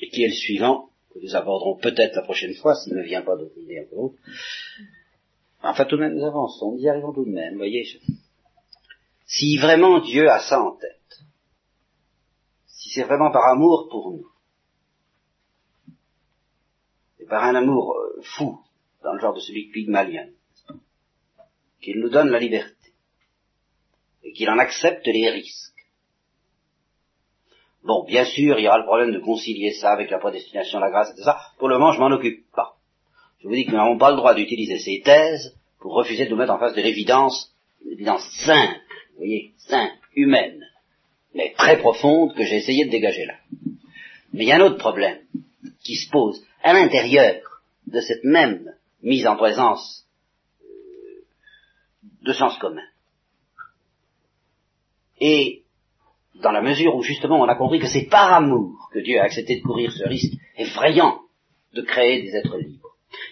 [0.00, 3.22] et qui est le suivant, que nous aborderons peut-être la prochaine fois, s'il ne vient
[3.22, 4.12] pas d'autres idées encore
[5.66, 7.86] Enfin, tout de même, nous avançons, nous y arrivons tout de même, voyez.
[9.26, 11.22] Si vraiment Dieu a ça en tête,
[12.66, 14.28] si c'est vraiment par amour pour nous,
[17.18, 18.60] et par un amour euh, fou,
[19.02, 20.28] dans le genre de celui de Pygmalion,
[21.80, 22.92] qu'il nous donne la liberté,
[24.22, 25.72] et qu'il en accepte les risques.
[27.84, 30.90] Bon, bien sûr, il y aura le problème de concilier ça avec la prédestination, la
[30.90, 31.38] grâce, et tout ça.
[31.58, 32.73] Pour le moment, je m'en occupe pas.
[33.44, 36.30] Je vous dis que nous n'avons pas le droit d'utiliser ces thèses pour refuser de
[36.30, 37.54] nous mettre en face de l'évidence,
[37.84, 38.80] une évidence simple,
[39.10, 40.64] vous voyez, simple, humaine,
[41.34, 43.34] mais très profonde que j'ai essayé de dégager là.
[44.32, 45.18] Mais il y a un autre problème
[45.84, 47.42] qui se pose à l'intérieur
[47.86, 50.06] de cette même mise en présence
[50.62, 51.26] euh,
[52.22, 52.88] de sens commun.
[55.20, 55.64] Et
[56.36, 59.24] dans la mesure où justement on a compris que c'est par amour que Dieu a
[59.24, 61.20] accepté de courir ce risque effrayant
[61.74, 62.83] de créer des êtres libres.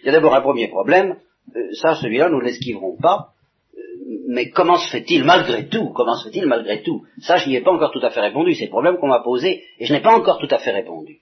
[0.03, 1.16] Il y a d'abord un premier problème,
[1.57, 3.29] euh, ça celui-là nous ne l'esquiverons pas,
[3.75, 3.81] euh,
[4.29, 7.05] mais comment se fait-il malgré tout, comment se fait-il malgré tout?
[7.21, 9.23] Ça je n'y ai pas encore tout à fait répondu, c'est le problème qu'on m'a
[9.23, 11.21] posé et je n'ai pas encore tout à fait répondu.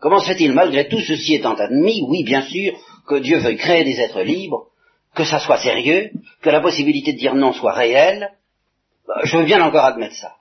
[0.00, 2.72] Comment se fait-il malgré tout, ceci étant admis, oui bien sûr,
[3.06, 4.68] que Dieu veuille créer des êtres libres,
[5.14, 8.30] que ça soit sérieux, que la possibilité de dire non soit réelle,
[9.06, 10.32] bah, je veux bien encore admettre ça.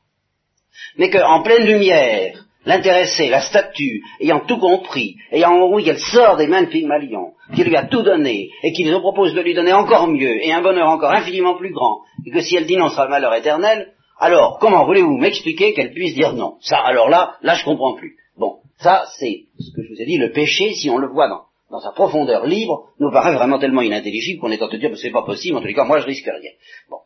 [0.97, 6.47] Mais qu'en pleine lumière, l'intéressé, la statue, ayant tout compris, ayant oui qu'elle sort des
[6.47, 9.73] mains de Pygmalion, qui lui a tout donné, et qui nous propose de lui donner
[9.73, 12.89] encore mieux, et un bonheur encore infiniment plus grand, et que si elle dit non,
[12.89, 16.57] ce sera le malheur éternel, alors comment voulez-vous m'expliquer qu'elle puisse dire non?
[16.59, 18.17] Ça, alors là, là je comprends plus.
[18.37, 21.29] Bon, ça c'est ce que je vous ai dit, le péché, si on le voit
[21.29, 24.97] dans, sa profondeur libre, nous paraît vraiment tellement inintelligible qu'on est en train de dire,
[24.97, 26.51] c'est pas possible, en tous les cas, moi je risque rien.
[26.89, 26.97] Bon,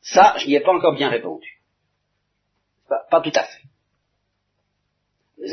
[0.00, 1.48] ça, je n'y ai pas encore bien répondu.
[3.10, 3.65] Pas, tout à fait.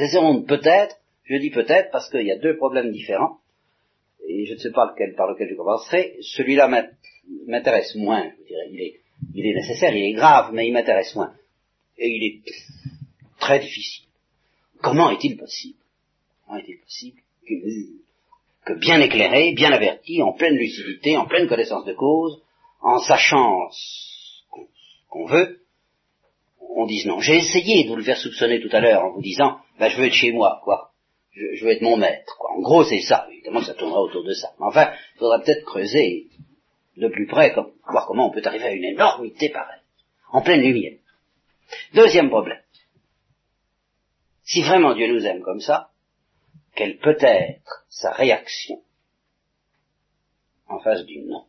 [0.01, 3.37] Essaierons peut-être, je dis peut-être parce qu'il y a deux problèmes différents,
[4.27, 6.17] et je ne sais pas lequel, par lequel je commencerai.
[6.21, 6.67] Celui-là
[7.47, 8.69] m'intéresse moins, je dirais.
[8.71, 8.99] Il est,
[9.35, 11.33] il est nécessaire, il est grave, mais il m'intéresse moins.
[11.97, 12.51] Et il est
[13.39, 14.05] très difficile.
[14.81, 15.77] Comment est-il possible
[16.45, 17.21] Comment est-il possible
[18.65, 22.41] que, bien éclairé, bien averti, en pleine lucidité, en pleine connaissance de cause,
[22.81, 23.69] en sachant
[25.09, 25.59] qu'on veut,
[26.75, 27.19] on dise non.
[27.19, 29.97] J'ai essayé de vous le faire soupçonner tout à l'heure en vous disant, ben, je
[29.97, 30.91] veux être chez moi, quoi.
[31.31, 32.51] Je, veux être mon maître, quoi.
[32.51, 33.27] En gros, c'est ça.
[33.31, 34.53] Évidemment, ça tournera autour de ça.
[34.59, 36.27] Mais enfin, il faudra peut-être creuser
[36.97, 37.55] de plus près,
[37.89, 39.81] voir comment on peut arriver à une énormité pareille,
[40.31, 40.99] en pleine lumière.
[41.93, 42.61] Deuxième problème.
[44.43, 45.89] Si vraiment Dieu nous aime comme ça,
[46.75, 48.81] quelle peut être sa réaction
[50.67, 51.45] en face du non?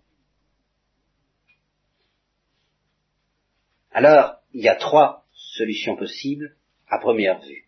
[3.91, 6.57] Alors, il y a trois solutions possibles
[6.89, 7.64] à première vue.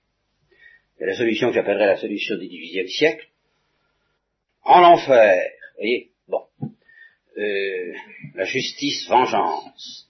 [1.01, 3.29] A la solution que j'appellerais la solution du XVIIIe siècle.
[4.63, 5.43] En enfer,
[5.75, 6.47] vous voyez, bon,
[7.39, 7.93] euh,
[8.35, 10.09] la justice, vengeance.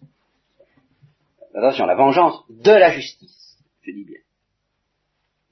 [1.54, 4.20] Attention, la vengeance de la justice, je dis bien.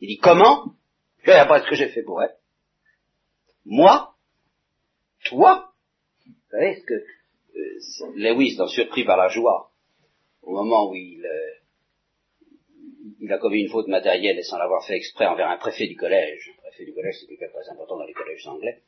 [0.01, 0.75] Il dit comment?
[1.23, 2.37] Je ne pas ce que j'ai fait pour elle.
[3.65, 4.15] Moi?
[5.25, 5.73] Toi?
[6.27, 9.71] Vous savez ce que euh, Lewis, dans Surpris par la joie,
[10.43, 11.64] au moment où il, euh,
[13.25, 15.97] il a commis une faute matérielle et sans l'avoir fait exprès envers un préfet du
[15.97, 16.51] collège.
[16.59, 18.83] Un préfet du collège, c'est quelqu'un très important dans les collèges anglais.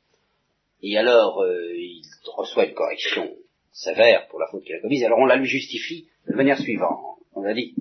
[0.83, 3.35] Et alors, euh, il reçoit une correction
[3.73, 5.03] sévère pour la faute qu'il a commise.
[5.05, 7.19] Alors on la lui justifie de manière suivante.
[7.35, 7.75] On a dit,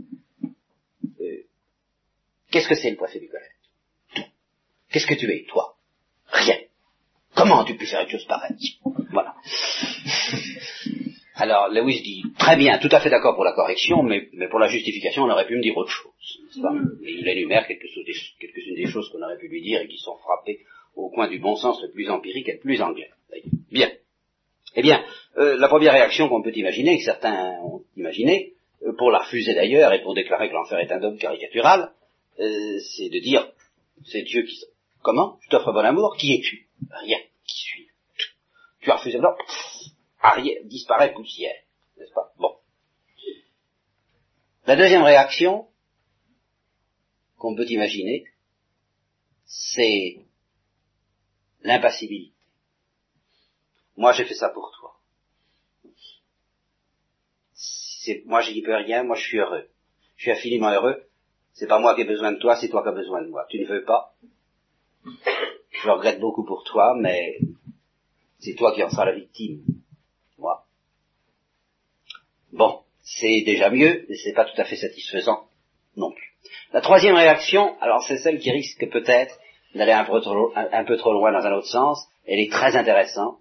[1.20, 1.44] euh,
[2.52, 4.32] qu'est-ce que c'est le préfet du collège?
[4.90, 5.76] Qu'est-ce que tu es, toi?
[6.28, 6.58] Rien.
[7.36, 8.80] Comment tu pu faire une chose pareille?
[9.12, 9.36] Voilà.
[11.38, 14.68] Alors Lewis dit très bien, tout à fait d'accord pour la correction, mais, pour la
[14.68, 16.14] justification, on aurait pu me dire autre chose.
[17.04, 18.06] Et il énumère quelques-unes
[18.76, 20.62] des choses qu'on aurait pu lui dire et qui sont frappées
[20.96, 23.10] au coin du bon sens le plus empirique et le plus anglais.
[23.70, 23.92] Bien.
[24.76, 25.04] Eh bien,
[25.38, 29.54] euh, la première réaction qu'on peut imaginer, que certains ont imaginé, euh, pour la refuser
[29.54, 31.92] d'ailleurs et pour déclarer que l'enfer est un dogme caricatural,
[32.40, 33.48] euh, c'est de dire,
[34.06, 34.58] c'est Dieu qui...
[35.02, 35.38] Comment?
[35.44, 36.68] Je t'offre bon amour, qui es-tu?
[37.04, 37.20] Rien.
[37.46, 37.88] Qui suis
[38.82, 39.30] Tu as refusé non
[40.66, 41.56] disparaît poussière,
[41.98, 42.34] n'est-ce pas?
[42.38, 42.56] Bon.
[44.68, 45.68] La deuxième réaction
[47.38, 48.26] qu'on peut imaginer,
[49.46, 50.26] c'est
[51.62, 52.34] l'impassibilité.
[53.98, 55.00] Moi, j'ai fait ça pour toi.
[58.26, 59.68] moi, je n'y peux rien, moi, je suis heureux.
[60.16, 61.08] je suis infiniment heureux,
[61.54, 63.46] c'est pas moi qui ai besoin de toi, c'est toi qui as besoin de moi.
[63.50, 64.14] Tu ne veux pas.
[65.06, 67.40] Je regrette beaucoup pour toi, mais
[68.40, 69.64] c'est toi qui en seras la victime.
[72.56, 75.48] Bon, c'est déjà mieux, mais c'est pas tout à fait satisfaisant
[75.98, 76.32] non plus.
[76.72, 79.38] La troisième réaction, alors c'est celle qui risque peut-être
[79.74, 80.08] d'aller un,
[80.72, 83.40] un, peu trop loin dans un autre sens, elle est très intéressante.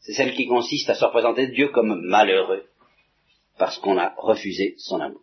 [0.00, 2.66] C'est celle qui consiste à se représenter Dieu comme malheureux,
[3.58, 5.22] parce qu'on a refusé son amour.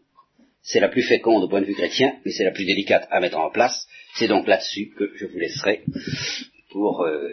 [0.64, 3.20] C'est la plus féconde au point de vue chrétien, mais c'est la plus délicate à
[3.20, 3.88] mettre en place.
[4.16, 5.84] C'est donc là-dessus que je vous laisserai
[6.72, 7.30] pour euh,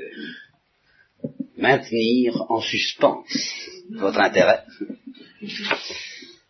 [1.57, 3.24] maintenir en suspens
[3.90, 4.62] votre intérêt.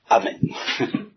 [0.09, 0.39] Amen.